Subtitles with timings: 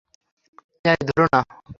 [0.85, 1.39] অ্যাই ধোরো না!